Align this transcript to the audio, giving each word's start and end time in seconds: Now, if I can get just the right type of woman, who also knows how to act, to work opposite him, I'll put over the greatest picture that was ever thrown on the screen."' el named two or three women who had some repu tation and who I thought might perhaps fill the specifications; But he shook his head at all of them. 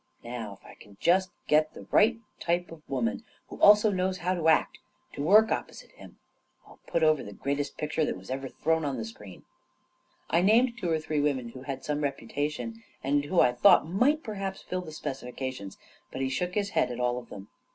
Now, 0.23 0.57
if 0.59 0.65
I 0.65 0.73
can 0.73 0.93
get 0.99 0.99
just 0.99 1.29
the 1.49 1.85
right 1.91 2.17
type 2.39 2.71
of 2.71 2.81
woman, 2.89 3.23
who 3.49 3.61
also 3.61 3.91
knows 3.91 4.17
how 4.17 4.33
to 4.33 4.47
act, 4.49 4.79
to 5.13 5.21
work 5.21 5.51
opposite 5.51 5.91
him, 5.91 6.17
I'll 6.65 6.79
put 6.87 7.03
over 7.03 7.21
the 7.21 7.33
greatest 7.33 7.77
picture 7.77 8.03
that 8.03 8.17
was 8.17 8.31
ever 8.31 8.47
thrown 8.49 8.83
on 8.83 8.97
the 8.97 9.05
screen."' 9.05 9.43
el 10.33 10.41
named 10.41 10.75
two 10.79 10.89
or 10.89 10.99
three 10.99 11.19
women 11.21 11.49
who 11.49 11.61
had 11.61 11.85
some 11.85 11.99
repu 12.01 12.31
tation 12.35 12.77
and 13.03 13.25
who 13.25 13.41
I 13.41 13.51
thought 13.53 13.87
might 13.87 14.23
perhaps 14.23 14.63
fill 14.63 14.81
the 14.81 14.91
specifications; 14.91 15.77
But 16.11 16.21
he 16.21 16.29
shook 16.29 16.55
his 16.55 16.71
head 16.71 16.89
at 16.89 16.99
all 16.99 17.19
of 17.19 17.29
them. 17.29 17.49